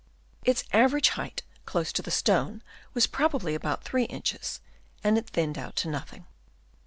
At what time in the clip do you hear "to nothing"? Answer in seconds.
5.75-6.25